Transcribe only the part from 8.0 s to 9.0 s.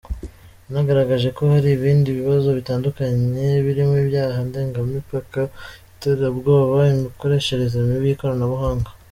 y’ikoranabuhanga.